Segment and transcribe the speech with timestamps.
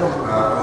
[0.00, 0.57] a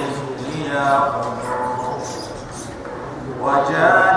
[1.14, 2.02] قلوب
[3.42, 4.15] وجاء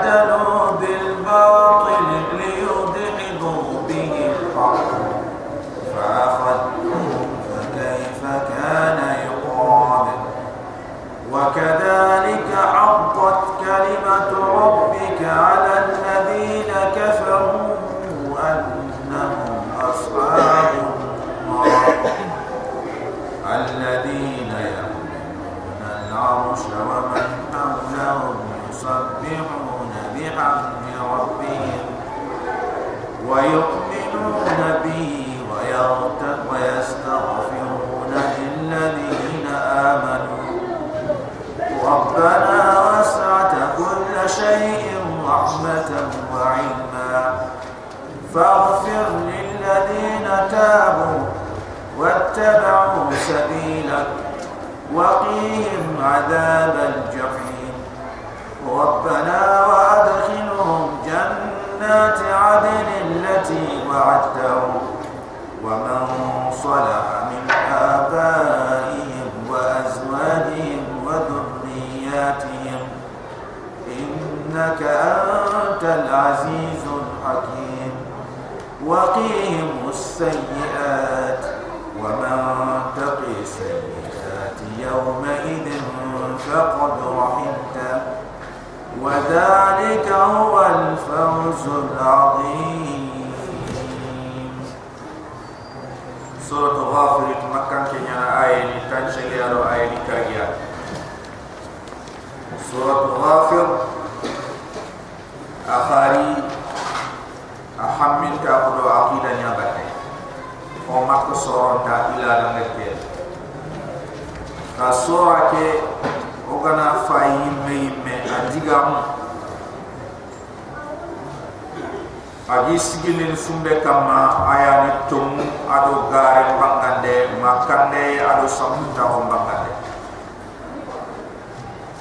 [128.49, 129.71] samu tawon bangale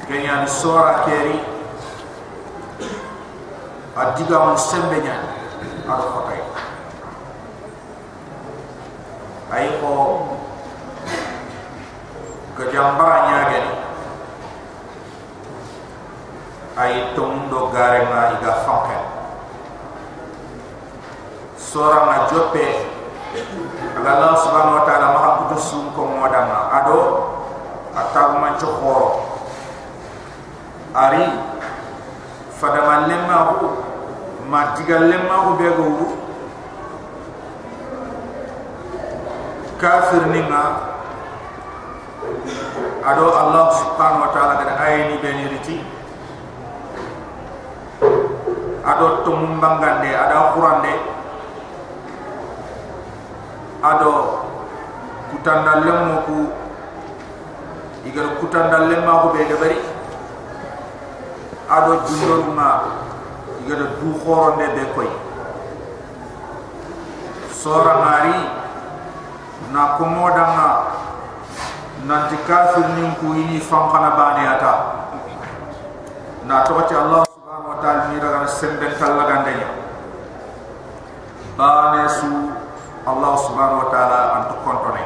[0.07, 1.35] kenya sora keri
[3.99, 5.27] adiga mo sembe nyaa
[5.91, 6.41] ar ko tay
[9.51, 9.91] ay ko
[12.55, 13.67] ga jambara nyaa gen
[16.79, 19.03] ay tondo iga fanken
[21.57, 22.65] sora ma jope
[23.97, 26.97] aga allah subhanahu wa taala maxa kutu sun ko modanga ado
[27.97, 29.09] a tagumanco xooro
[30.93, 31.25] ari
[32.61, 33.67] fadaman lenmaxu
[34.45, 36.05] ma digal lenmaxu ɓegogu
[39.81, 40.61] kafir ninga
[43.01, 45.81] ado allah subhanahu wa taala gada ayeni beniriti
[48.85, 51.16] ado tomumbangande ada xurande
[53.91, 54.13] ado
[55.31, 56.37] kutanda lemmo ku.
[58.07, 59.75] Igar kutanda lemma ko be debari
[61.67, 62.69] ado jundo ma
[63.67, 65.11] igar du khoro ne be koy
[67.51, 68.31] sora mari
[69.75, 70.69] na ko modanga
[72.07, 74.73] nanti kafir nin ku ini fankana bani ata
[76.47, 79.67] na tokati allah subhanahu wa ta'ala mira gan sembe kallaga ndenya
[81.59, 82.55] bane su
[83.07, 85.03] Allah subhanahu wa ta'ala antu kontone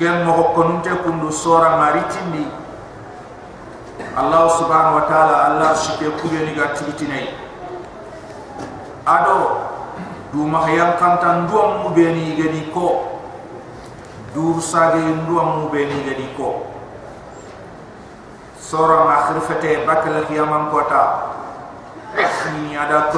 [0.00, 2.48] ken moko konunte kundu sora maritimi
[4.16, 7.04] Allah subhanahu wa ta'ala Allah shike kuye ni gatiti
[9.04, 9.68] ado
[10.32, 13.20] du mahyam kantan du mu beni gadi ko
[14.32, 16.64] du sage du ammu beni gadi ko
[18.56, 21.36] sora ma khirfate bakal qiyamam kota.
[22.64, 23.12] Ni ada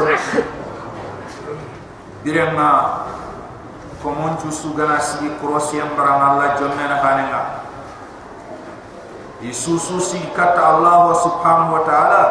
[2.20, 3.04] birema
[4.04, 7.42] komon tu sugana sigi krosiyam barang Allah jonne na hanenga.
[9.40, 12.24] Isusu si kata Allah subhanahu wa ta'ala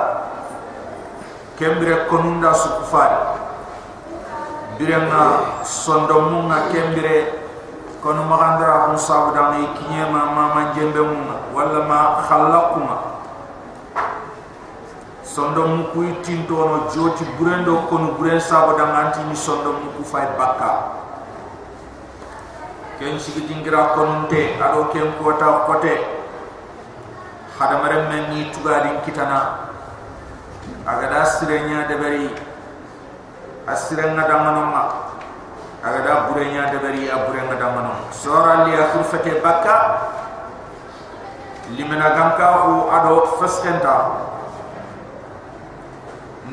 [1.58, 3.42] kembire konunda sukufari
[4.78, 7.34] birenga sondomunga kembire
[8.00, 11.50] kono magandara musa budang ikinye ma mama jembe munga.
[11.50, 13.09] Wala ma khallakuma
[15.40, 21.00] sondomu ku itintono joti burendo kono buren sabudang anti ni sondomu ku fay bakka
[23.00, 25.96] ken sigi dingira konunte ado ken kota kote.
[27.56, 29.72] Hada marem men ni tugadin kitana.
[30.84, 32.28] Aga da sirenya de bari
[33.64, 34.84] asirenga da manoma
[35.80, 39.76] aga da burenya de bari aburenga da manom sora li akhir fate bakka
[41.72, 42.48] limena gamka
[42.92, 43.96] ado faskenta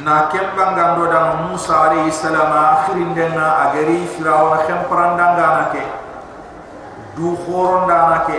[0.04, 5.82] na kemba ngando da Musa alayhi salam akhirin denna agari firawna khemprandanga nake
[7.16, 8.38] du khoron da nake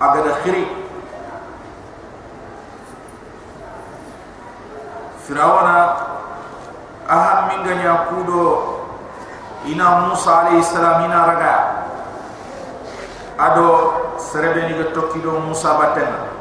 [0.00, 0.64] aga da khiri
[5.28, 5.76] firawna
[7.08, 8.44] aham min ganya kudo
[9.66, 11.54] ina musa alayhi salam ina raga.
[13.36, 13.68] Ado
[14.16, 16.32] serebe ni tokki do musa batenga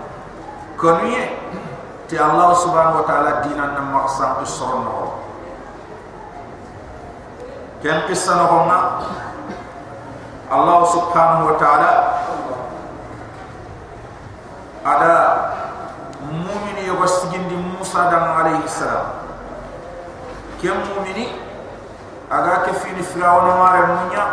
[0.79, 1.44] koniye
[2.07, 4.85] ti allah subhanahu wa ta'ala dinan nam maqsam usron
[7.85, 8.79] ken qissa no honna
[10.45, 11.91] Allah subhanahu wa ta'ala
[14.85, 15.13] ada
[16.21, 19.25] mumini yoga sigindi Musa dan alaihi salam.
[20.61, 21.33] Kem mumini
[22.29, 24.25] aga ke fini firawna mare munya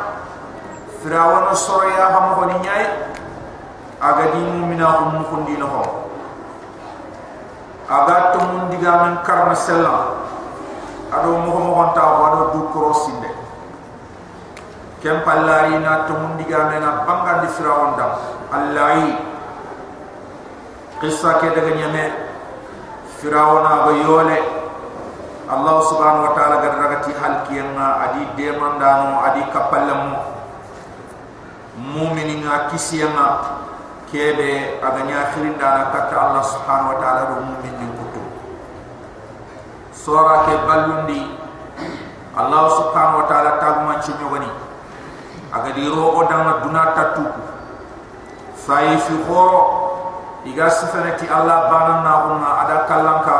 [1.01, 2.85] firawna soroya ham ko ni nyai
[4.01, 6.02] aga di mumina um ko ndi no
[7.89, 10.23] aga to mun diga men karna selam
[11.13, 13.31] ado mo mo ta wado du krosinde
[15.03, 18.13] kem pallari na to mundiga mena banga di firawon dam
[18.55, 19.19] allahi
[21.03, 22.05] qissa ke daga nyame
[23.19, 24.39] firawona ba yole
[25.51, 30.17] allah subhanahu wa ta'ala gar ragati halkiyanga adi demandano adi kapallamu
[31.77, 33.29] mu'minin nga kisiyanga
[34.13, 38.21] kebe aganya khirindana kata allah subhanahu wa ta'ala do mu'minin kutu
[39.97, 41.33] sura ke ballundi
[42.37, 44.53] allah subhanahu wa ta'ala tagma chinyogani
[45.49, 47.25] aga di ro o dang duna tatu
[48.53, 49.65] sai fi khoro
[50.45, 53.37] iga sifanati allah banan na huma ada kallan ka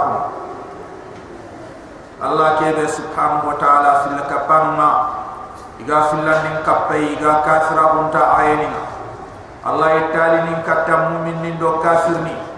[2.25, 4.91] allah ke be subhanahu wa ta'ala fil kapanma
[5.85, 8.92] iga filan nin kappe iga kafira unta ayeni
[9.65, 12.53] allah ye taali nin katta mumin nin do kafir ni.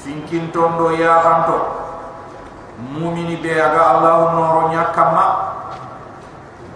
[0.00, 1.58] Finkinton do yaxanto
[2.80, 5.24] mumini be aga allahu noro ɲa kanma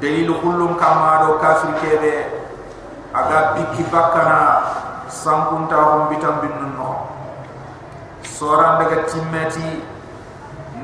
[0.00, 2.12] delilu kullum kanma do kafir kebe
[3.14, 4.60] aga bikki bakkana
[5.08, 7.08] sankuntaxun bitan binnun noxo
[8.36, 9.80] sorandega timmeti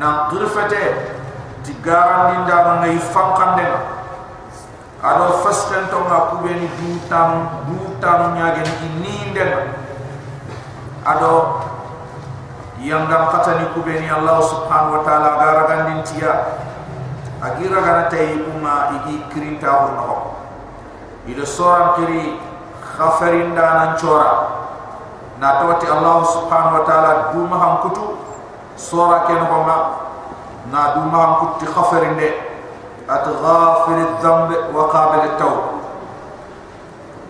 [0.00, 0.82] nan kirfete
[1.60, 3.99] ti garandindano ngayi fankandena
[5.00, 8.68] ado fasten to ma kubeni du tam du tam nyagen
[9.00, 9.72] ni nden
[11.08, 11.64] ado
[12.84, 16.32] yang gam fatani kubeni allah subhanahu wa taala garagandin tiya
[17.40, 20.36] agira gana tay umma igi kirinta hono
[21.24, 22.36] ida soran kiri
[22.96, 24.32] khafarin da nan chora
[25.40, 28.20] na tawati allah subhanahu wa taala duma ham kutu
[28.76, 29.76] sora ken ko ma
[30.68, 32.49] na duma ham kutti khafarin de
[33.10, 35.60] at ghafir adh-dhanb wa qabil at-tawb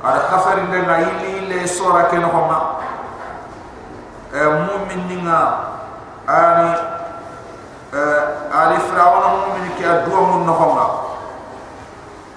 [0.04, 2.58] ada khafarin de na ili le sora ken ko ma
[4.32, 5.40] e mu'min ninga
[6.28, 6.68] ani
[8.52, 10.87] ali firawna mu'min ki adwa mun nahoma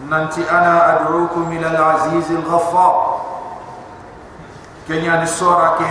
[0.08, 2.96] nanti ana ad'ukum ila al-aziz al-ghaffar
[4.88, 5.88] kenya ni sura ke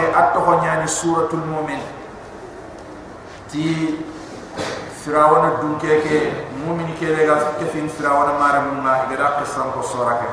[6.66, 10.28] mu'min ke le ga ke fin firawna mara mun ma igara qisam ko sura ke.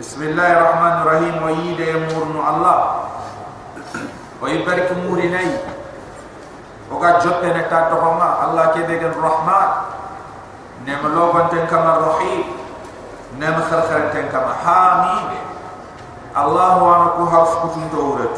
[0.00, 2.78] Bismillahir rahmanir rahim wa yide yamurnu allah.
[4.40, 5.60] Wa yubarik murinai
[6.90, 9.70] oga jotte ne ta to ma allah ke be gen rahman.
[10.86, 12.44] Ne ma lo ban ten kama rahim
[13.36, 15.36] ne ma khar khar ten kama hamid
[16.32, 18.36] harf kutun dawrat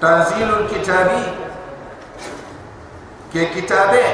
[0.00, 1.45] tanzilul kitabi
[3.34, 4.06] كتابه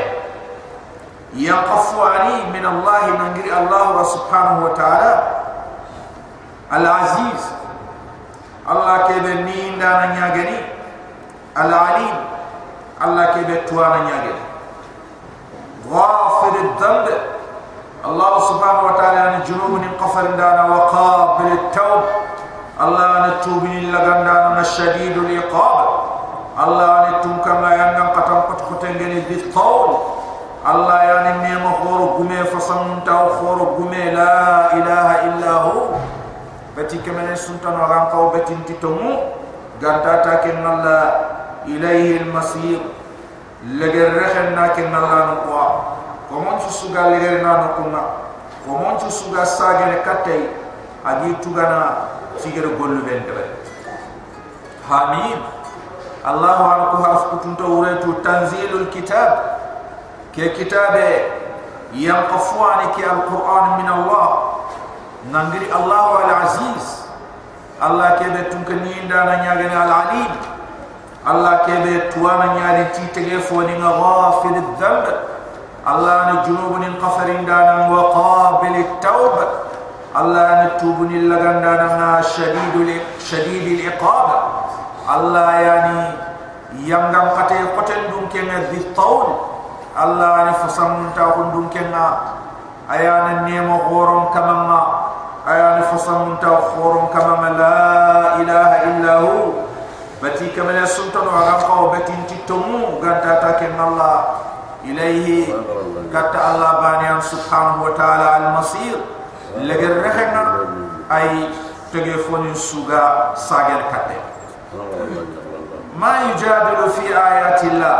[1.34, 5.12] يقفو يقف علي من الله نغير الله سبحانه وتعالى
[6.72, 7.42] العزيز
[8.70, 10.58] الله كبنين دانا نياغني
[11.58, 12.14] العليم
[13.04, 14.42] الله كبتوانا نياغني
[15.90, 17.08] غافر الذنب
[18.04, 22.02] الله سبحانه وتعالى عن الجنوب قفر دانا وقابل التوب
[22.80, 25.88] الله نتوب لغندانا الشديد العقاب
[26.64, 28.11] الله نتوب كما ينقل
[28.81, 29.97] أن التوب كما ينغن قتم قتختن بالطول
[30.67, 35.81] الله يعني ميم خور قمي فصمت خور قمي لا إله إلا هو
[36.77, 39.11] بتي كمان سنتنا وغان قو بتي انتتمو
[39.83, 41.03] غانتا تاكن الله
[41.65, 42.79] إليه المصير
[43.65, 45.67] لغرخنا كن الله نقوى
[46.27, 48.01] komon ci suga leger na no kuma
[48.67, 50.43] komon ci suga sage ne katay
[51.07, 53.31] agi tugana sigere gollu ben de
[54.91, 55.39] hamid
[56.26, 59.58] الله عنكها أفكتن توريتو تنزيل الكتاب.
[60.34, 60.94] كي كتاب
[61.92, 64.28] ينقفوانك القرآن من الله.
[65.32, 66.86] ننجري الله العزيز.
[67.82, 70.32] الله كي كيبه تنكنين دانا نياغني العليم.
[71.30, 75.06] الله كيبه توانا نياري تيتغيفوني غافل الذنب.
[75.88, 79.48] الله نجنوب ننقفر دانا وقابل التوبة
[80.16, 84.51] الله نتوبني لغندانا شديد, شديد العقاب.
[85.12, 85.98] Allah yani
[86.88, 89.28] yangam kate poten dum ken di taul
[89.92, 92.32] Allah ni fasam ta hun dum ken na
[92.88, 94.80] ayan ne horom kamama
[95.44, 97.76] ayana fasam ta horom kamama la
[98.40, 99.36] ilaha illa hu
[100.24, 104.48] bati kamala sultan wa rafa wa bati titumu ganta ta ken Allah.
[104.82, 105.46] Ilaihi.
[106.10, 108.98] Kata Allah banian subhanahu wa ta'ala al masir
[109.62, 110.42] lagar rahna
[111.06, 111.54] ay
[111.94, 114.31] tegefonin suga sagel kate
[115.98, 117.98] ma yujadilu fi ayati Allah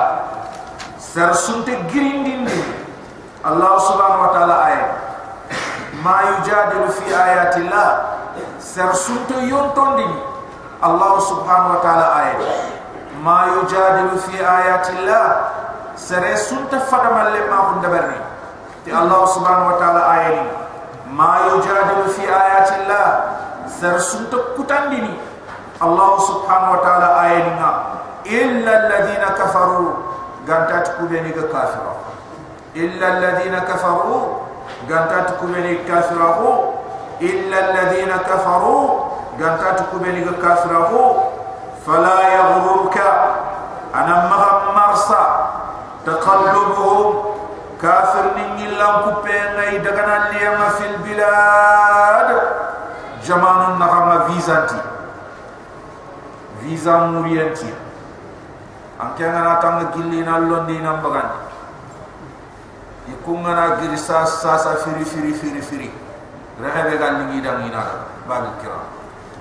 [0.98, 2.56] ser sunte girindindi
[3.44, 4.78] allah subhanahu wa taala ay
[6.02, 7.90] ma yujadilu fi ayati Allah
[8.58, 10.08] ser sunte yontondi
[10.80, 12.30] allah subhanahu wa taala ay
[13.20, 15.26] ma yujadilu fi ayati Allah
[16.00, 18.18] ser sunte fadamalle ma hun dabarri
[18.84, 20.42] ti allah subhanahu wa taala aya
[21.12, 23.08] ma yujadilu fi ayati Allah
[23.68, 25.31] ser sunte kutandini.
[25.82, 27.70] الله سبحانه وتعالى آيننا
[28.26, 29.90] إلا الذين كفروا.
[30.48, 31.94] قانتات كبيني كافرة.
[32.76, 34.22] إلا الذين كفروا.
[34.90, 36.38] قانتات كبيني كافرة.
[37.20, 38.84] إلا الذين كفروا.
[39.40, 40.92] قانتات كبيني كافرة.
[41.86, 42.96] فلا يغررك
[43.94, 44.62] أنا مغم
[46.06, 47.24] تقلبهم.
[47.82, 52.28] كافر من يلان كبين دغنا ليما في البلاد.
[53.26, 54.91] جمان النغم فيزانتي.
[56.62, 57.70] visa mubiyanti
[59.02, 61.28] anke ngana tang gilli na londi na mbagan
[63.10, 65.62] ikunga na giri sa sa firi firi firi.
[65.62, 65.90] Firi
[66.62, 68.78] rehebe gal ni dang ina ba kira.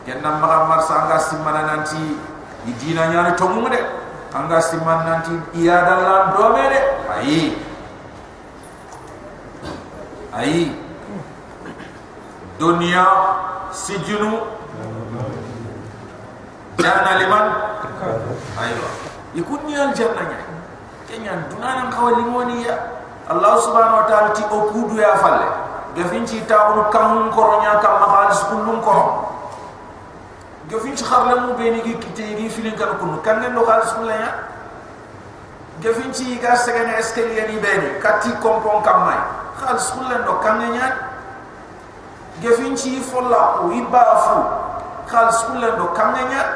[0.07, 2.17] Yenna mara mar sanga simana nanti
[2.65, 3.77] idina nya ni tomu de
[4.33, 7.53] anga siman nanti iya dalla do mere ai
[10.33, 10.73] ai
[12.57, 13.05] dunia
[13.69, 14.41] sijunu
[16.79, 17.45] janna liman
[18.61, 18.85] ayo
[19.35, 20.39] ikut ni al jannanya
[21.11, 22.75] kenya dunanan kawali ngoni ya.
[23.31, 25.47] Allah subhanahu wa ta'ala ti okudu ya falle
[25.95, 29.31] gafinci taunu kam koronya kam mahalis kullum korom
[30.71, 33.19] gefin ci xarle mu beni gi kite gi filin kan kunu.
[33.23, 34.31] Kan ne no xalis mu laya
[35.83, 36.55] gefin ci ga
[37.59, 39.19] beni kati kompon kam may
[39.59, 40.95] xalis mu len do kan ne ñaan
[42.41, 44.01] gefin ci folla ko iba
[45.11, 46.49] fu xalis mu len do kan ne ñaan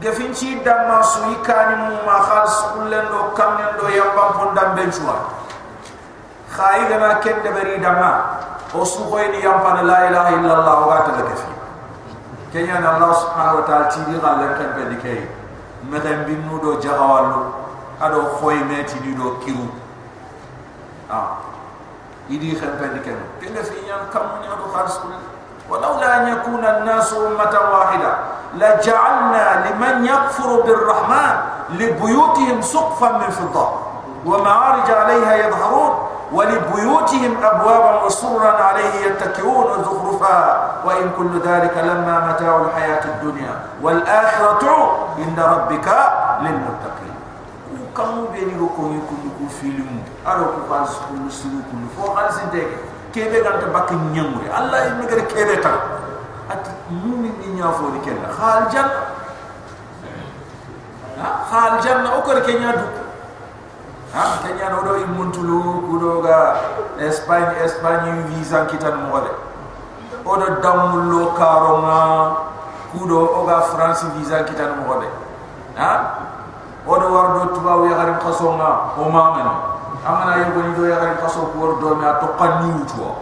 [0.00, 4.32] gefin ci damma su ikani mu ma xalis mu len do kan ne do yamba
[4.32, 5.14] pon dam ben chuwa
[6.56, 8.12] khayi gana ken de bari damma.
[8.74, 14.00] O su khoyni yamba la ilaha illallah wa ta na allah subhanahu wa ta'ala ti
[14.08, 15.28] di galle kan be dikay
[16.26, 17.52] binu do jahawalu
[18.00, 19.68] ado khoy meti di do kiru.
[21.10, 21.36] Ah.
[22.28, 25.12] Idi khan be dikay kenya fi yan kam ni ado khalis kul
[25.70, 28.14] ولولا أن يكون الناس أمة واحدة
[28.54, 31.36] لجعلنا لمن يكفر بالرحمن
[31.70, 33.68] لبيوتهم سقفا من فضة
[34.26, 35.98] ومعارج عليها يظهرون
[36.32, 44.62] ولبيوتهم أبوابا وسرا عليه يتكئون وزخرفا وإن كل ذلك لما متاع الحياة الدنيا والآخرة
[45.18, 45.88] عند ربك
[46.40, 47.16] للمتقين.
[47.96, 52.95] كم بيني وكم يكون يكون فيلم أروك فالس كل سلو كل فوق على سنتك كيف
[53.16, 55.72] kebe ganta bakki nyamure allah yi ngere kebe ta
[56.52, 58.84] at mumin ni nyafo ni ken khal jam
[61.16, 61.28] ha?
[61.48, 62.84] Khal jam na okor ke nyadu
[64.12, 66.60] ha ke no do imuntulu kudoga
[67.00, 69.32] espagne espagne visa kitan mogale
[70.28, 72.02] odo damlo karonga.
[72.96, 75.08] Kudo oga france visa kitan mogale
[75.76, 75.90] ha?
[76.86, 79.75] Odo wardo tubaw ya harim khasonga o mamana
[80.06, 83.18] amana yego ni do ya garim khaso ko do mi to qanni wuto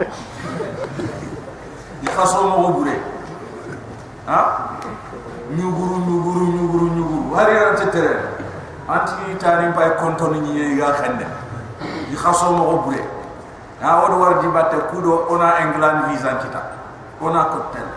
[2.00, 2.96] di khaso mo go bure
[4.28, 4.68] ha?
[5.48, 8.14] Nyuguru nyuguru nyuguru nyuguru hari ran tetere
[8.88, 11.24] anti tani bay konto ni ni ga khande
[12.10, 13.00] di khaso mo go bure
[13.80, 16.60] ha o do war di batte kudo ona england visa kita.
[17.24, 17.88] Ona kotel.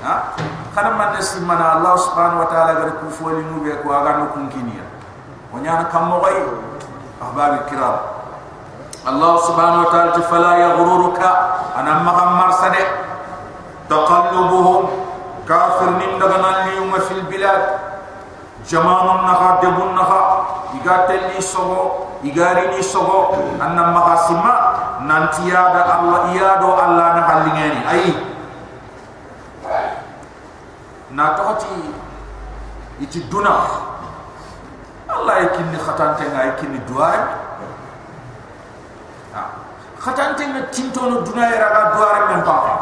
[0.00, 0.32] Ha?
[0.72, 4.24] Kana man nasi mana allah subhanahu wa ta'ala gar ku foli mu be ko aga
[4.24, 4.84] no kunkiniya
[5.52, 5.60] mo
[6.24, 6.38] gay
[7.22, 8.11] ahbab kiram
[9.02, 11.30] allah subhanahu wa ta'ala fala yaghruruka.
[11.74, 12.82] Ana maghammar sade
[13.90, 15.02] taqallubuhum.
[15.42, 17.82] Kafir nin daga nan li yuma fil bilad.
[18.62, 20.22] Jamanun naha debun naha
[20.78, 23.34] iga telli sogo igari ni sogo.
[23.58, 24.54] Anna magasima
[25.02, 28.06] nanti yada allah iyado allah na halingeni ai.
[31.10, 31.90] Na tohoti
[33.02, 33.66] iti duna.
[35.10, 37.41] Allah yakinni khatante nga yakinni duare
[40.02, 42.74] khatante nga tintono duna yara ga duare men papa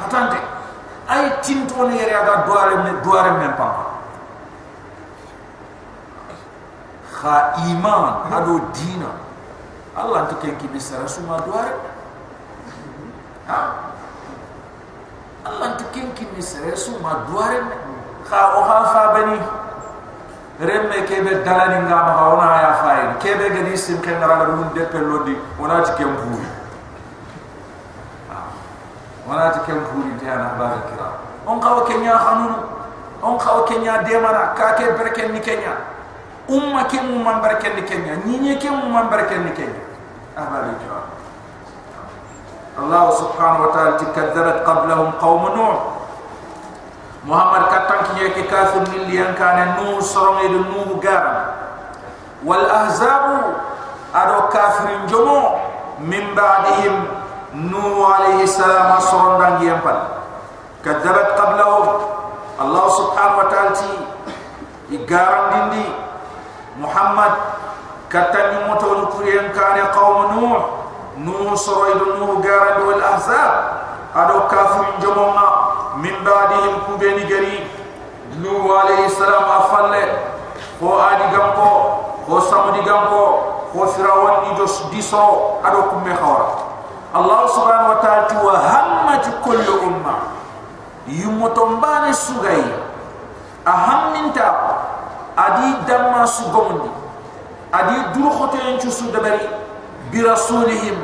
[0.00, 0.38] khatante
[1.08, 3.84] ay tintono yara ga duare men duare men papa
[7.18, 9.10] kha iman ado dina.
[9.98, 11.74] Allah ntike kini sara suma duare.
[13.50, 13.88] Ha?
[15.48, 17.58] Allah tu kin kin ni sere su ma duare
[18.28, 19.40] kha o ha fa bani
[20.58, 24.00] remme ke be dalani nga ma ona ya fa yi ke be ga ni sim
[24.00, 26.28] ken ngara lu de pe lodi ona ti kem fu
[29.30, 31.08] ona ti kem fu ni tiana ba ga kira
[31.46, 32.54] on ka o kenya khanun
[33.22, 34.02] on ka o kenya.
[34.02, 35.74] De mara ka ke berke ni kenya
[36.48, 38.16] umma ke mu man berke ni kenya.
[38.24, 39.82] Ni ni ke mu man berke ni kenya
[40.38, 40.70] abali
[47.26, 51.50] Muhammad katang kiya ke kafir mili yang kane nu sorong idun nu garam.
[52.46, 53.58] wal ahzabu
[54.14, 55.58] ado kafirin jomo
[55.98, 56.94] min ba'dihim
[57.66, 59.98] nu alaihi salam sorong dan giyampan
[60.86, 61.86] kadzabat qablahum
[62.58, 63.92] Allah subhanahu wa ta'ala ti
[64.94, 65.86] igaram dindi.
[66.78, 67.34] Muhammad
[68.06, 70.46] katang yung mutu lukur yang kane kaum nu
[71.18, 73.52] nu sorong idun nu garam wal ahzab
[74.14, 75.67] ado kafirin jomo ma
[75.98, 77.66] من بعدهم كوبيني غري.
[78.38, 79.94] نو عليه السلام افل
[80.82, 81.70] هو آدي غامكو
[82.30, 83.24] هو سامدي غامكو
[83.76, 85.26] هو فرعون نيجوس ديسو.
[85.64, 86.48] أدو كومي خورا.
[87.16, 90.14] الله سبحانه وتعالى وهمت كل أمة.
[91.08, 92.64] يمتومبان سوغاي.
[93.66, 94.48] أهم منتا
[95.38, 96.90] أدي دما سوغوندي
[97.74, 99.48] أدي درو خوتين تشو دبري.
[100.12, 100.96] برسولهم.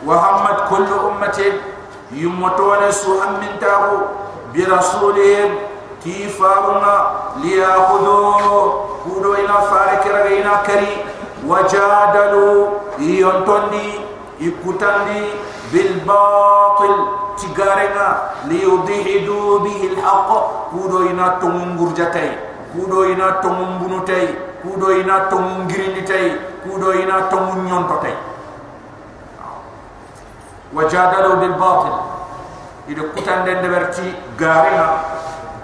[0.06, 1.40] وهمت كل أمة
[2.12, 3.98] يمتون سوهم من تاغو
[4.54, 5.52] برسولهم
[6.04, 6.96] كيفارنا
[7.38, 8.72] ليأخذوا
[9.04, 11.06] كودو ينا فارق كرغ ينا كري
[11.48, 12.68] وجادلوا
[13.00, 13.88] ينتوني
[14.40, 15.24] يكتندي
[15.74, 16.96] بالباطل
[17.38, 18.18] تجارنا
[22.73, 24.27] kudo ina tongu mbunu tay
[24.63, 28.17] kudo ina tongu ngirindi tay kudo ina tongu nyon to tay
[30.73, 31.97] wajadalu bil batil.
[32.89, 34.89] Ido kutande ndeberti garina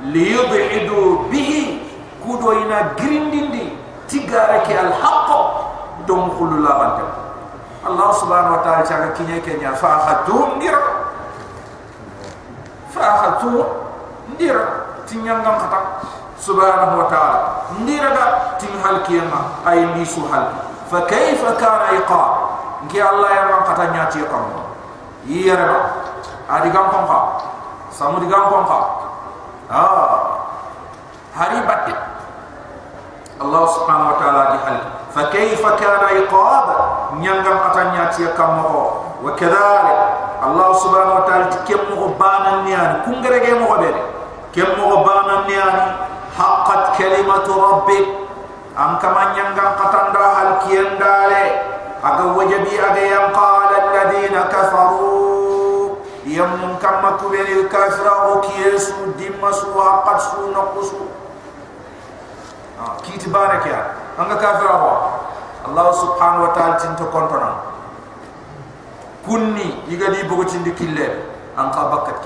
[0.05, 1.83] liyudhidu bihi.
[2.23, 3.73] Kudo ina grindindi
[4.09, 5.31] tigare ke al haqq
[6.09, 7.05] dum khulula bante
[7.85, 10.77] allah subhanahu wa taala chaka kinye ke nya fa khatum ngir
[12.93, 13.65] fa khatum
[14.37, 14.57] ngir
[15.05, 15.85] tinyangam khatam
[16.41, 17.41] سبحانه وتعالى.
[17.85, 18.27] نيرغا
[18.59, 20.47] تيم تنهل كيما أي ليسو حل
[20.91, 22.33] فكيف كان عقاب؟
[22.91, 24.47] كي الله يرحم نياتي قام.
[25.27, 25.81] يربا
[26.51, 27.19] أدي قام كونكا
[27.93, 28.85] سامودي قام قام
[29.71, 30.21] آه.
[31.37, 31.87] هاري بات
[33.41, 34.79] الله سبحانه وتعالى دي حل
[35.15, 36.67] فكيف كان عقاب؟
[37.13, 37.59] نيانغام
[37.93, 38.65] نياتي قام
[39.25, 39.99] وكذلك
[40.47, 44.03] الله سبحانه وتعالى كم مغبانا نيان كونغريغي مغبالي
[44.55, 46.08] كم مغبانا نيان
[46.68, 48.08] حقت كلمة ربك
[48.80, 51.48] أم كما نيانغام قطاندا هل كيان دالي
[52.06, 55.96] أغا وجبي أغا ينقال الذين كفروا
[56.26, 61.02] يمم كما كبير الكافر وكيسو دمسو وقد سو نقصو
[63.06, 63.82] كيت بارك يا
[64.14, 64.92] anga kafira ho
[65.68, 67.50] allah subhanahu wa ta'ala tin to kontona
[69.26, 71.08] kunni yiga di bugo tin di kille
[71.58, 72.22] an ka bakkat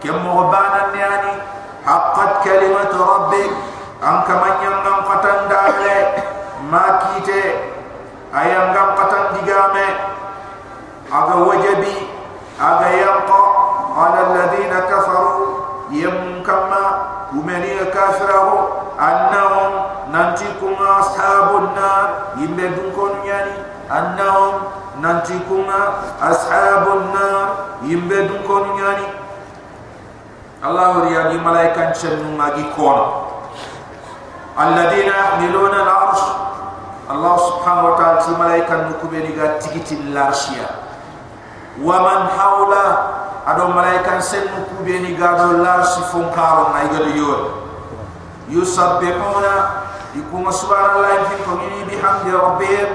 [0.00, 1.32] ke kille allah subhanahu wa ta'ala ti wa kadhalik kam mughbana yani
[1.84, 3.50] haqqat kalimatu rabbik
[4.00, 5.96] an kamanyam ngam fatandale
[6.72, 7.42] makite
[8.32, 9.88] ayam ngam fatandigame
[11.12, 11.96] aga wajabi
[12.56, 13.40] aga yanqa
[13.96, 15.46] ala alladhina kafaru
[15.92, 16.84] yam kama
[17.30, 18.56] kumeni kafirahu
[18.96, 19.72] annahum
[20.12, 23.56] nanti kunga ashabun nar yimbe dun kon nyani
[23.90, 24.54] annahum
[25.02, 25.80] nanti kunga
[26.22, 27.44] ashabun nar
[27.82, 29.19] yimbe dun kon nyani
[30.60, 33.32] Allah riya di malaikat cenu magi kono
[34.60, 36.26] alladhina yahmiluna al-arsh.
[37.10, 40.68] Allah subhanahu wa ta'ala ti malaikat nukubeni ga tigiti l'arshia
[41.80, 42.84] wa man hawla
[43.48, 47.34] ado malaikan sen ku be ni gado la si fon karo na igal yo
[48.52, 52.90] yusabbihuna ikuma subhanallahi fi qawli bihamdi rabbihim.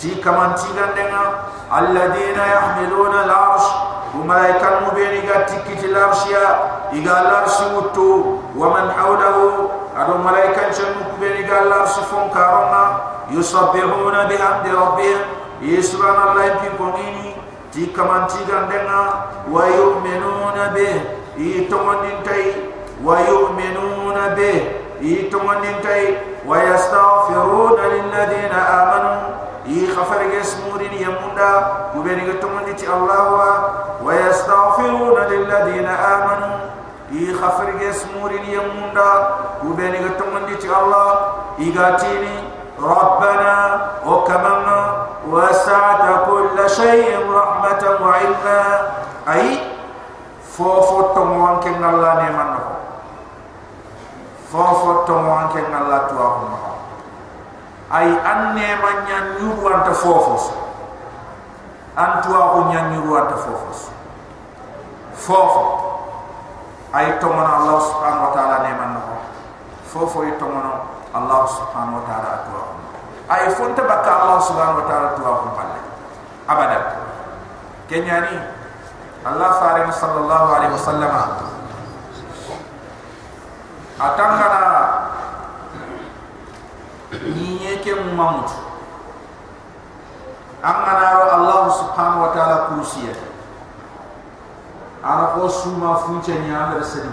[0.00, 3.68] Ti kaman ti gandenga alladheena yahmiluna al-arsh
[4.14, 6.44] wa malaikan mu be ni gatti kiti l'arshia
[6.92, 12.30] igal l'arsh wutu wa man hawlahu ado malaikan sen ku be ni gal l'arsh fon
[12.34, 12.82] karo na
[13.30, 15.20] yusabbihuna bihamdi rabbihim
[15.62, 17.34] yusubhanallahi fi qawli
[17.70, 19.00] ti kamanti gandenga
[19.46, 21.20] wa yu'minuna be
[29.67, 30.97] i tomandin tay wa yu'minuna be i tomandin tay wa yastaghfiruna lil ladina amanu i
[30.99, 31.49] khafar yasmurin yamunda
[31.93, 33.49] kubeni ga tomandi ti allah wa
[34.01, 36.49] wa yastaghfiruna lil ladina amanu
[37.13, 39.09] i khafar yasmurin yamunda
[39.61, 41.09] kubeni ga tomandi ti allah
[41.59, 43.55] igatini ربنا
[44.05, 44.79] وكمنا
[45.31, 48.59] وسعت كل شيء رحمة وعلما
[49.31, 49.63] أي
[50.57, 52.75] فوفو تموان كن الله نيمان نفو
[54.51, 56.68] فوفو تموان كن الله
[57.90, 60.54] ay anne man nyan nyuru anta fofos.
[61.98, 63.90] Antua ko nyan nyuru anta fofos.
[65.18, 65.64] Fofo.
[66.94, 69.02] Ay tomon allah subhanahu wa taala ne man no
[69.90, 70.62] fofo ay tomon
[71.14, 72.58] allah subhanahu wa taala to
[73.30, 75.80] ay fonte bakka allah subhanahu wa taala to ko balle
[76.50, 76.78] abada.
[77.90, 78.38] Kenyani
[79.26, 81.10] allah faare sallallahu alaihi wasallam.
[84.00, 84.62] Atangana
[87.10, 88.50] ni yake mu mamut
[90.62, 93.14] amana allah subhanahu wa ta'ala kursiya
[95.02, 97.08] ana ko suma funce ni amara sadi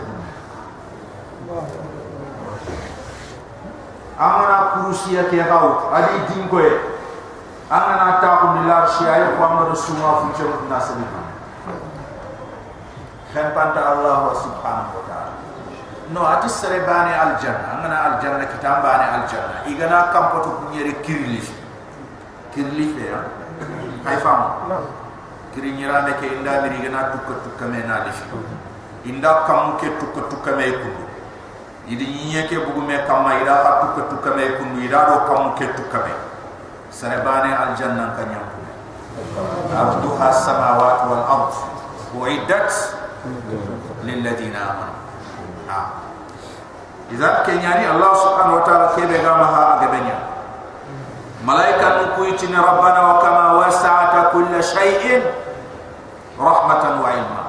[4.20, 6.72] amana kurusiya ke gaw adi dingo e
[7.72, 11.06] amana ta ko ni lar shi ay ko amana suma fu ci na sabi
[13.32, 15.27] khan panta allah subhanahu wa ta'ala
[16.12, 20.50] no ati sere bani al janna amana al janna kitam bani al janna igana kampoto
[20.50, 21.42] ko nyere kirli
[22.54, 23.20] kirli fe ya
[24.04, 24.72] kay fam
[25.54, 28.12] kiri nyira ne ke inda mi igana tukka tukka me na li
[29.10, 30.90] inda kam ke tukka tukka me ko
[31.88, 35.56] idi nyiye ke bugu me kamma ida ha tukka tukka me kundu ida do kam
[35.56, 36.14] ke tukka me.
[36.92, 38.24] Sarebane al janna ka
[39.76, 41.54] abduha samawati wal ard.
[42.16, 42.72] Uiddat
[44.04, 45.07] lil amanu
[47.08, 50.18] idza ke nyani allah subhanahu wa ta'ala ke be gama ha agabenya
[51.48, 55.24] malaika nu ku itini rabbana wa kama wasa'ata kull shay'in
[56.36, 57.42] rahmatan wa ilma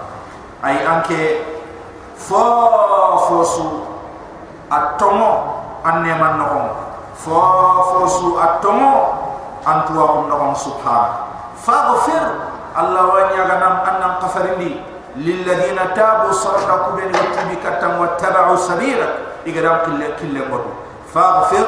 [0.63, 1.43] ay anke
[2.15, 2.39] fo
[3.27, 3.83] fosu
[4.71, 6.47] atomo anne man no
[7.19, 7.39] fo
[7.91, 8.95] fo su atomo
[9.67, 11.11] antu wa no subhan
[11.59, 12.25] faghfir
[12.79, 14.79] allah wa nyaga nam annam qafarindi
[15.19, 17.59] lil ladina tabu sarata kubeni wa tabi
[19.51, 20.73] إجرام كل كل مرة
[21.15, 21.67] فاغفر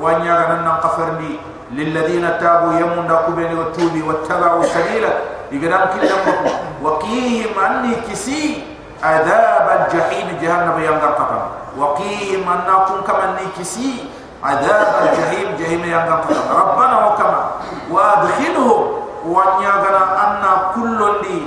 [0.00, 1.32] وأن يغنن قفرني
[1.72, 5.16] للذين تابوا يمون قبل وتوبي واتبعوا سبيلك
[5.52, 6.50] إجرام كل مرة
[6.82, 8.64] وقيهم أني كسي
[9.02, 10.26] عذاب الجحيم.
[10.42, 11.42] جهنم ينغر قطم
[11.78, 14.04] وقيهم أنكم أني كسي
[14.44, 15.46] عذاب الجحيم.
[15.58, 16.20] جهنم ينغر
[16.60, 17.42] ربنا وكما.
[17.90, 18.80] وأدخلهم.
[19.26, 20.42] وأن يغنى أن
[20.74, 21.38] كل لي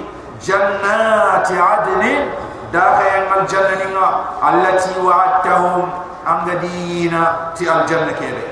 [0.45, 2.03] جنات عدن
[2.73, 4.05] داخل الجنة
[4.49, 5.89] التي وعدتهم
[6.27, 8.43] أمدين تي الجنة كده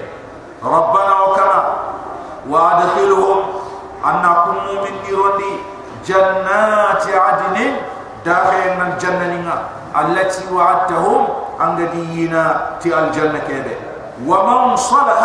[0.63, 1.63] ربنا وكما
[2.49, 3.38] وأدخلهم
[4.05, 5.41] أن نكون من نيرون
[6.05, 7.57] جنات عدن
[8.25, 9.53] داخل من الجنة
[10.01, 11.27] التي وعدتهم
[11.62, 13.75] أنجدينا في الجنة كده
[14.25, 15.21] ومن صلح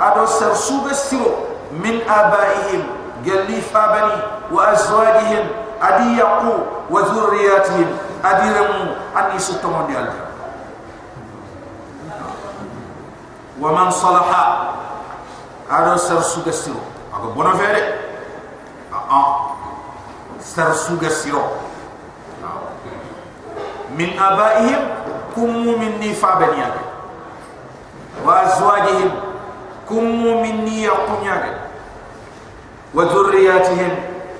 [0.00, 1.30] أدو سرسوب السرو
[1.72, 2.82] من آبائهم
[3.26, 4.16] قال لي فابني
[4.52, 5.44] وأزواجهم
[5.82, 6.52] أدي يقو
[6.90, 7.98] وذرياتهم.
[8.22, 9.94] Adiramu ani su tomon di
[13.92, 14.74] salaha
[15.70, 16.80] ado ser su gasiro
[17.14, 17.82] ago bono fere.
[18.92, 19.26] Ah, ah.
[20.36, 20.96] A a ser su
[23.96, 24.80] min abaihim
[25.34, 26.82] kumu min nifa baniyaga.
[28.24, 29.10] Wa azwajihim
[29.90, 31.66] kumu min niyaqunyaga
[32.94, 33.90] wa dhurriyatihim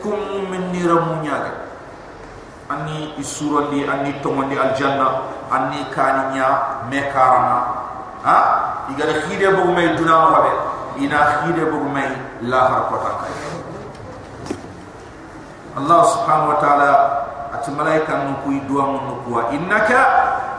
[0.03, 1.60] kumu min niramunyaga
[2.71, 6.49] anni isurandi anni tomondi aljanna anni kaninya
[6.87, 7.59] mekarana.
[8.23, 8.37] Ha?
[8.95, 10.53] Igara khide bogu may duna ma habe
[11.03, 12.11] ina khide bogu may
[12.47, 13.35] la har ko tan kay
[15.79, 16.91] allah subhanahu wa ta'ala
[17.55, 20.01] at malaika nu kuy duwa mun kuwa innaka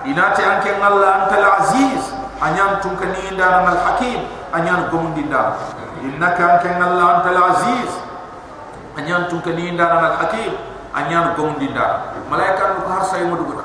[0.08, 2.02] inati anke ngalla antal aziz
[2.42, 5.54] anyan tun ni ndana al hakim anyan gomundi nda
[6.02, 7.92] innaka anke ngalla antal aziz
[8.98, 13.24] anyan tun kan ni ndana al hakim anyan gomundi nda malaika nu ko har say
[13.24, 13.64] mo duguta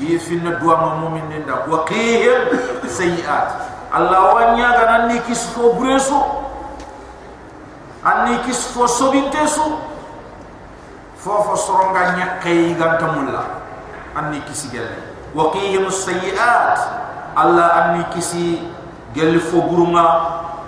[0.00, 2.48] yi finna duwa ma mumin nda wa qihim
[2.88, 3.48] sayiat
[3.92, 6.16] allah wanya ga nan ni kis fo buresu
[8.04, 9.76] anni kis fo sobintesu
[11.20, 13.44] fofo soronga nyakay ganta mulla
[14.16, 14.96] anni kisi gelle
[15.36, 16.80] wa qihim sayiat
[17.36, 18.64] allah anni kisi
[19.12, 20.06] gelle fo burunga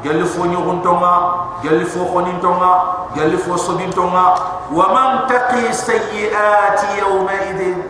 [0.02, 1.14] gelli fo nyugun tonga
[1.62, 4.34] gelli fo khonin tonga gelli fo sobin tonga
[4.70, 7.86] wa man taqi sayyiati yawma idin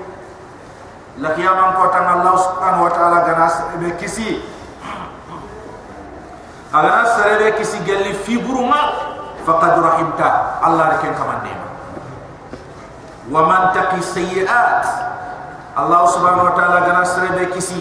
[1.20, 4.40] la qiyamam ko tan allah subhanahu wa ta'ala ganas be kisi.
[6.72, 8.80] Ala sare be kisi gelli fi buruma
[9.44, 10.60] faqad rahimta.
[10.64, 11.16] Allah rek en
[13.32, 14.84] wa man taqi sayyiat.
[15.76, 17.80] Allah subhanahu wa ta'ala ganas sare be kisi.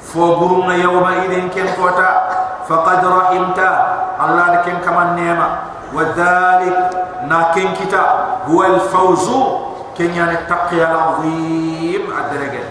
[0.00, 2.27] Fo buruma yawma idin ken kota
[2.68, 3.60] فقد رحمت.
[4.24, 5.48] الله لكن كمان نعمة.
[5.94, 6.78] وذلك
[7.28, 8.04] ناكن كتا.
[8.48, 9.26] هو الفوز.
[9.98, 12.02] كن يعني التقي العظيم.
[12.12, 12.64] الدرجة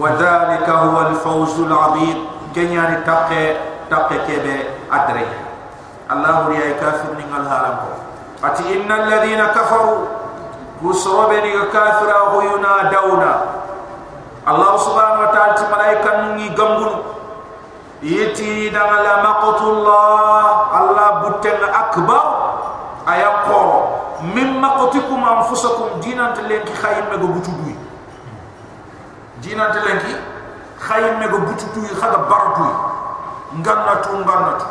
[0.00, 2.18] وذلك هو الفوز العظيم.
[2.54, 3.44] كن يعني التقي
[3.90, 4.58] تقي كبه
[4.92, 5.40] الدرجة
[6.12, 7.76] الله ريا كافر من الهالم
[8.44, 10.22] أتي إن الذين كفروا.
[12.90, 13.32] dauna
[14.42, 17.21] Allah subhanahu wa ta'ala ti malaika ngi gambul
[18.02, 20.44] yiti danga la maqtullah.
[20.78, 22.24] Allah buten akbar.
[23.06, 23.78] Aya qoro.
[24.22, 27.74] Min maqtikum anfusakum dinan telenki khayim me go butudui
[29.42, 30.14] dinan telenki
[30.78, 32.70] khayim me go butudui khaga baradui
[33.58, 34.66] nganna tu nganna tu.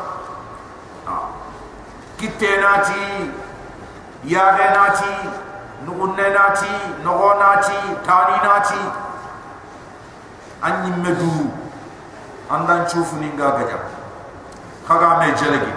[2.15, 3.27] Kitenati
[4.23, 5.13] ya genati
[5.83, 6.71] nugunne nati
[7.03, 7.75] nogo nati
[8.07, 8.81] tani nati
[10.61, 11.51] anyi medu
[12.51, 13.79] andan chufu ninga gaja
[14.87, 15.71] kaga me jelegi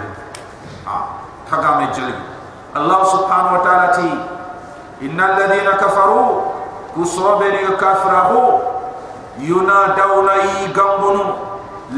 [0.87, 2.23] ah kaga me jelegi
[2.75, 4.09] allah subhanahu wa ta'ala ti
[5.07, 6.51] innal ladina kafaru
[6.95, 8.59] kusabiri kafrahu
[9.39, 11.25] yunadawna yi gambunu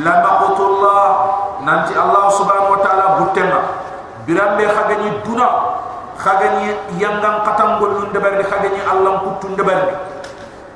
[0.06, 1.02] la maqtullah
[1.66, 3.62] nanti allah subhanahu wa ta'ala butenga.
[4.28, 5.48] Birambe khagani duna
[6.20, 9.96] khagani yangan katam golun de barni khagani allah kutun de barni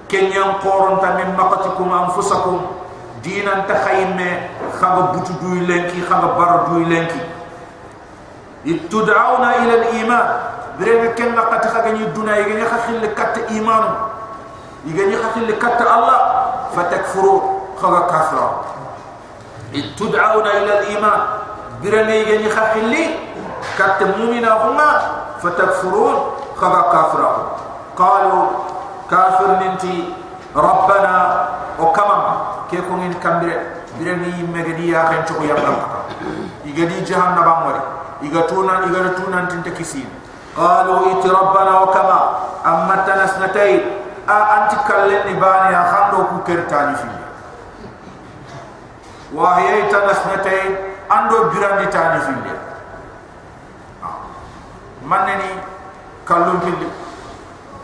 [0.07, 2.80] kenyan qoron ta min maqatikum anfusakum
[3.21, 7.21] dinan ta khayme khaga butu duy lenki khaga bar duy lenki
[8.65, 10.25] itud'auna ila al-iman
[10.77, 13.85] birene ken naqati khagani duna yigani khakhil kat iman
[14.85, 16.19] yigani khakhil kat allah
[16.73, 18.47] fatakfuru khaga kafra
[19.73, 21.19] itud'auna ila al-iman
[21.81, 22.93] birene yigani khakhil
[23.77, 26.15] kat mu'mina huma فتكفرون
[26.61, 27.33] خذا كافرا
[27.97, 28.45] قالوا
[29.11, 30.13] كافر ننتي
[30.55, 31.47] ربنا
[32.71, 33.55] ke ko ngin kambire
[33.99, 35.71] bire ni megedi ya kan yaqen ya ko yalla
[36.63, 37.81] ko jahanna ba ngori
[38.27, 38.73] igatuna
[39.15, 40.21] tuna iga na
[40.55, 42.19] qalu it rabbana wa kama
[42.63, 43.73] amma tanasnatay
[44.27, 47.07] a anti kalle ni bani ya khando ku kertani fi.
[49.35, 50.61] Wa hiya tanasnatay
[51.09, 52.33] ando birandi tani fi.
[54.03, 54.15] Ah.
[55.03, 55.49] Man ni
[56.25, 56.59] kallu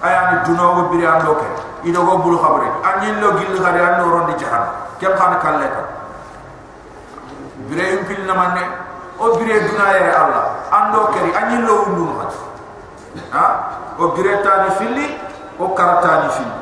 [0.04, 1.50] ayani dunogo biri ando ke?
[1.90, 4.66] Ido go bulu khabre anyin lo gil khari ando rondi jahan
[5.00, 5.82] kem khan kalle ka
[7.70, 8.64] bire yum pil na manne
[9.20, 10.46] o bire dunaye allah.
[10.72, 12.34] Ando keri anyin lo wundu khat
[13.32, 13.46] ha?
[13.98, 15.08] O bire tani filli
[15.60, 16.58] o karatani filli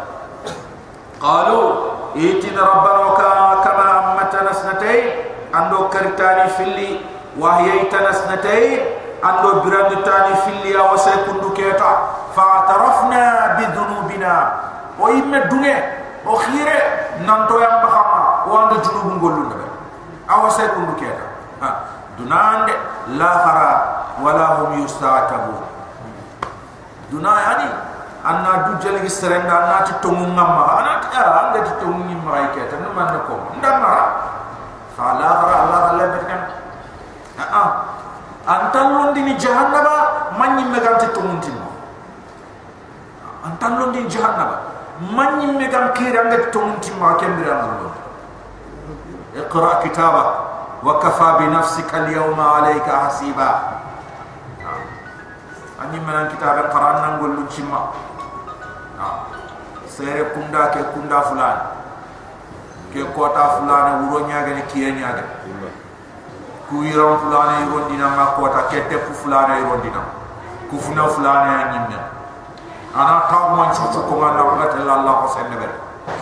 [1.19, 1.59] qalu
[2.15, 4.99] itina rabbana kama amatana snatay
[5.51, 6.89] ando karitani filli
[7.39, 8.83] wa hiya tanasnatay
[9.27, 11.91] ando birandi tani filli ya wasa kundu keta
[12.35, 14.33] fa atarafna bi dhunubina
[15.01, 15.75] o imme dunge
[16.25, 16.77] o khire
[17.25, 19.65] nanto yam bahama o ando junubu ngollu ndabe
[20.29, 21.25] awasa kundu keta
[21.61, 21.69] ha
[22.17, 22.73] dunande
[23.17, 23.69] la khara
[24.21, 25.53] wala hum yustatabu
[27.11, 27.69] duna yani
[28.25, 32.03] anna du jeli gi serenda anna ti tongu ngamma anna ti ara anda ti tongu
[32.05, 33.91] ni mai ke tan man ko ndama
[34.97, 36.41] khala khara allah allah betkan
[37.37, 37.63] a a
[38.46, 41.56] antan londi ni jahannaba manni meganti tongu tin
[43.44, 44.56] antan londi jahannaba
[45.16, 47.90] manni megam kira anda tongu tin ma kembira allah
[49.30, 50.28] اقرا كتابك
[50.82, 53.50] وكفى بنفسك اليوم عليك حسيبا
[55.82, 57.80] اني من كتاب القران نقول لجما
[59.90, 61.58] sere kunda ke kunda fulan
[62.94, 65.24] ke kota fulan wuro nyaga ni kiye nyaga
[66.69, 70.01] ku yiram fulan yi rondina ma kota ke te fu fulan yi rondina
[70.69, 71.99] ku funa fulan yi nyimne
[72.95, 75.67] ana taw man chu chu ko man na ta Allah ko sen be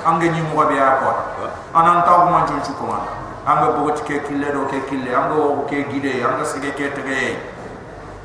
[0.05, 3.01] ange nyi mo be ya kota ana taw man chu chu ko man
[3.45, 6.23] anga bo ke kille do ke kille anga wo ke gide.
[6.23, 7.35] Anga sige ke tege.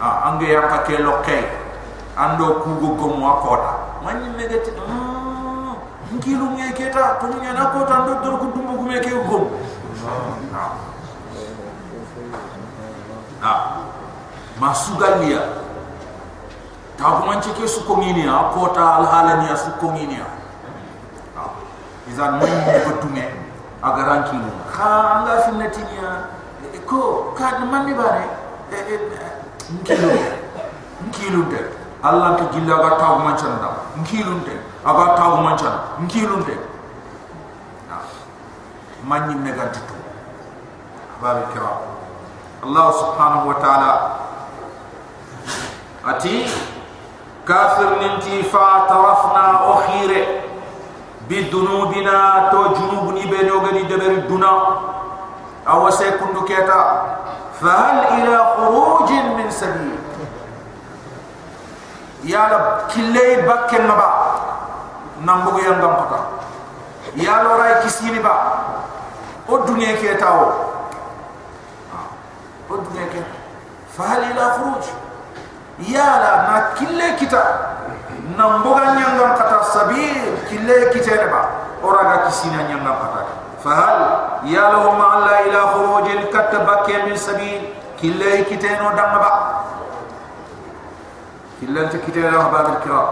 [0.00, 1.42] Ah ange ya ka ke lokke
[2.14, 5.74] ando ku go go mo kota man nyi megati mm
[6.14, 9.44] ngilu nge keta to nya na ko tan do ko dumbu gume ke gum
[13.42, 13.52] na
[14.60, 15.40] masugalia
[16.98, 19.90] ta ko man ke su ko ngini a ko ta al halani a su ko
[19.92, 20.26] ngini a
[22.10, 22.50] izan mun
[22.84, 23.24] ko tume
[23.82, 26.28] agaran kilu ha anga finnati nya
[26.86, 28.24] ko ka man ni bare
[29.82, 30.10] ngilu
[31.08, 31.60] ngilu de
[32.02, 36.54] allah ke gilla ga ta ko man chanda ngilu de aga taw mancha nkilun de
[39.04, 39.94] manni mega ditu
[41.22, 41.72] babu kira.
[42.62, 43.90] Allah subhanahu wa ta'ala
[46.08, 46.48] ati
[47.44, 49.44] kafir ninti fa tarafna
[49.76, 50.20] akhire
[51.28, 54.52] bidunubina to junubuni be no gani deber duna
[55.68, 56.80] aw se kundu keta
[57.60, 59.96] fa hal ila khuruj min sabil
[62.24, 64.08] ya rab kille bakken ba
[65.20, 66.20] nambugo yangam pata
[67.16, 68.34] ya lo ray kisini ba
[69.48, 70.48] o dunya ke tawo
[72.70, 73.20] o dunya ke
[73.92, 75.07] fa hal ila khuruj
[75.82, 77.42] yala ma kille kita.
[78.36, 81.42] Nan bogan nyangam kata sabir kille kita ne ba
[81.82, 83.22] ora ga kisina nyangam kata
[83.58, 83.98] fa hal
[84.46, 87.62] ya lahum alla ila khuruj al katba min sabil.
[87.98, 89.30] Kille kita no dam ba
[91.58, 93.02] kille ta kita ne ba bil kira.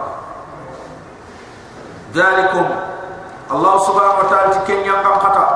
[2.14, 2.68] Dalikum.
[3.46, 5.46] Allah subhanahu wa ta'ala tike nyangam kata.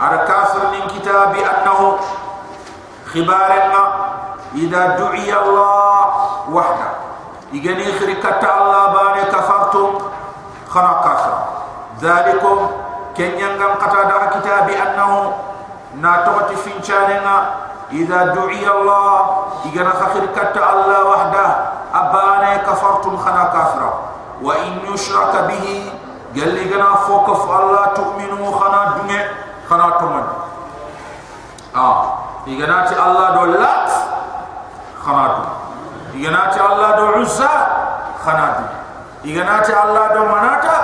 [0.00, 2.00] Ar kafir min kitabi annahu
[3.12, 3.68] khibaran
[4.55, 5.99] إذا دعي الله
[6.51, 6.89] وحده
[7.53, 9.89] يغني خركة الله باني كفرتم
[10.69, 11.37] خنا كافر
[12.01, 12.57] ذلكم
[13.17, 15.33] كن ينقم قطع على كتاب أنه
[16.01, 17.35] ناتوتي فينشاننا
[17.91, 19.13] إذا دعي الله
[19.65, 21.47] يغني خركة الله وحده
[21.93, 24.05] أباني كفرتم خنا كافر
[24.41, 25.87] wa in yushraka bihi
[26.35, 29.19] galli gana fokof Allah tu'minu khana dunge
[29.69, 30.27] khana tuman
[31.71, 31.99] ah
[32.43, 33.39] igana ti Allah
[35.00, 37.50] do lat khana du igana ti Allah do uzza
[38.24, 38.64] khana du
[39.30, 40.78] igana ti Allah do manata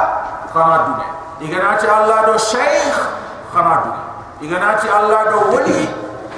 [0.53, 2.97] khana du igana ti Allah do shaykh
[3.53, 5.89] khana du igana ti Allah do wali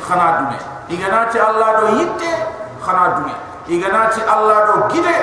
[0.06, 2.32] khana du igana ti Allah do yitte
[2.82, 3.30] khana du
[3.72, 5.16] igana ti Allah do gide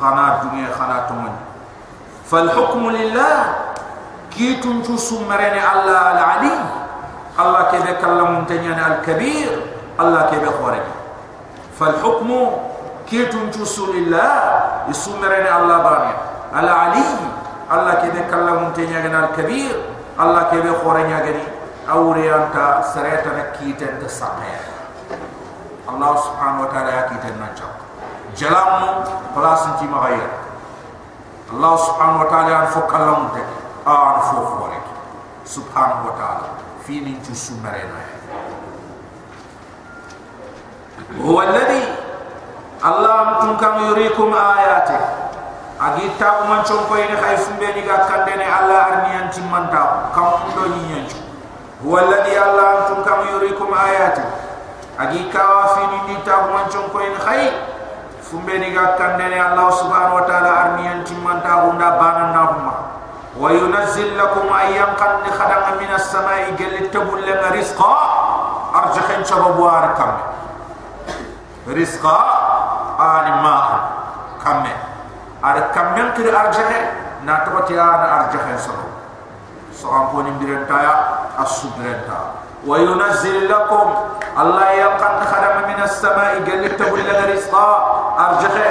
[0.00, 1.34] خنا دنيا خنا تمن
[2.30, 3.36] فالحكم لله
[4.30, 6.54] كيتون شو سمرين الله العلي
[7.40, 9.50] الله كيف كلام تنيان الكبير
[10.00, 10.86] الله كيف خوارج
[11.78, 12.28] فالحكم
[13.10, 14.30] كيتون شو سول الله
[14.88, 16.18] يسمرين الله بارين
[16.56, 17.08] العلي
[17.72, 19.74] الله كيف كلام تنيان الكبير
[20.20, 21.34] الله كيف خوارج يعني
[21.90, 24.48] أوريان تا سرعتنا كيتن تسمع
[25.90, 27.89] الله سبحانه وتعالى كيتن نجاك
[28.34, 29.02] jalam
[29.34, 30.28] place ci magaya
[31.50, 33.42] allah subhanahu wa ta'ala an fokalam de
[33.86, 34.78] an fofore
[35.44, 36.48] subhanahu wa ta'ala.
[36.86, 38.20] Fi min ci sumare na ya.
[41.18, 41.82] huwa alladhi
[42.82, 44.94] allah mutum kam yurikum ayati
[45.80, 49.66] agi taw man chon koy ni khay sumbe ni ga kandene allah arniyan ci man
[49.74, 51.18] taw kam do ni ci
[51.82, 54.22] huwa alladhi allah mutum kam yurikum ayati
[55.02, 57.42] agi kawafini ni taw man chon koy ni khay
[58.30, 62.74] fumbe diga kandene allah subhanahu wa taala armiyan timanta hunda banan na huma
[63.34, 67.90] wa yunazzil lakum ayyam qad kan khadam min as-samai gel tabul lana rizqa
[68.70, 70.14] arjahin sababu arkam
[71.74, 72.16] rizqa
[73.02, 73.56] anima
[74.38, 74.74] kamme
[75.42, 76.80] ar kamme kir arjahe
[77.26, 78.94] na tokoti ana arjahin sababu
[79.74, 80.94] so am ni direnta ya
[81.42, 83.88] as-subrenta birenta wa yunazzil lakum
[84.36, 87.68] allah yaqan khadam min as-sama'i galit tabul rizqa
[88.16, 88.70] arjaha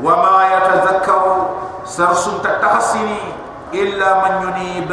[0.00, 1.36] wa ma yatadhakkaru
[1.84, 3.20] sarsun tatahsini
[3.72, 4.88] illa man yunib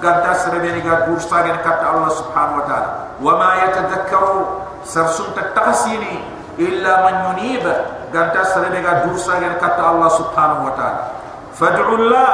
[0.00, 4.46] gadda srebeni ga dur sagen kat allah subhanahu wa ta'ala wa ma yatadhakkaru
[4.86, 6.22] sarsun tatahsini
[6.62, 7.66] illa man yunib
[8.14, 11.02] gadda srebeni ga dur sagen kat allah subhanahu wa ta'ala
[11.50, 12.30] fad'u allah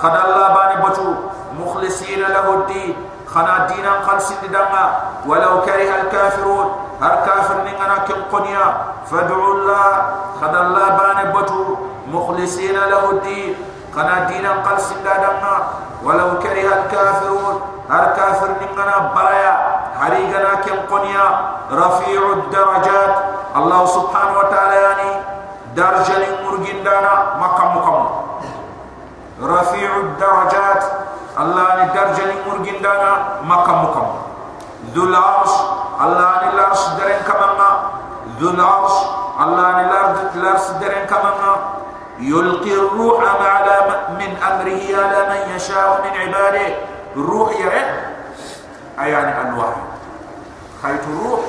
[0.00, 0.76] khadalla bani
[3.34, 4.84] خنا دينا خلص دما
[5.26, 6.66] ولو كره الكافرون
[7.02, 8.66] هر كافر نغنا كم قنيا
[9.10, 9.92] فادعوا الله
[10.40, 11.76] خد الله بان بتو
[12.08, 13.54] مخلصين له الدين.
[13.96, 15.56] خنا دينا خلص دما
[16.04, 17.60] ولو كره الكافرون
[17.90, 19.54] هر كافر نغنا برايا
[20.00, 21.26] هريغنا كم قنيا
[21.72, 23.14] رفيع الدرجات.
[23.56, 25.10] الله سبحانه وتعالى يعني
[25.76, 28.06] درجة مرجين دانا مكم مكم
[29.42, 30.84] رفيع الدرجات.
[31.40, 33.12] الله ني درجه ني مرغين دانا
[33.44, 34.06] مكم مكم
[34.94, 35.52] ذو العرش
[36.00, 37.68] الله ني العرش درين كما
[38.40, 38.96] ذو العرش
[39.40, 41.30] الله ني العرش درين كما
[42.18, 43.76] يلقي الروح على
[44.18, 46.74] من امره على من يشاء من عباده
[47.16, 47.82] الروح يرى
[49.00, 49.80] ايان الوحي
[50.82, 51.40] خيط الروح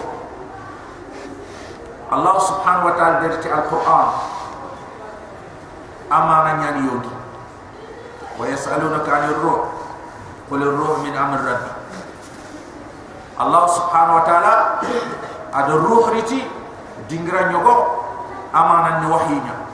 [2.13, 4.07] الله سبحانه وتعالى درت القران
[6.11, 7.16] امانا يعني يوتي
[8.37, 9.59] wa yas'alunaka 'anil ruh
[10.47, 11.71] qul ar-ruh min amr rabbi
[13.37, 14.55] Allah subhanahu wa ta'ala
[15.53, 16.41] ada ruh rici
[17.05, 18.01] dingra nyogo
[18.55, 19.66] amanan wahinya